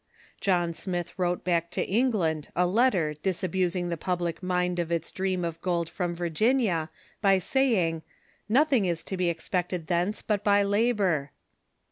[0.39, 5.45] John Smith wrote back to England a letter disabusing the public mind of its dream
[5.45, 6.89] of gold from Virginia
[7.21, 8.01] by saying,"
[8.49, 11.29] Nothing is to be expected thence but by labor."